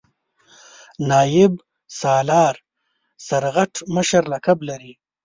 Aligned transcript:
نایب 1.09 1.53
سالار 1.99 2.55
سرغټ 3.27 3.73
مشر 3.95 4.23
لقب 4.33 4.57
لري. 4.69 4.93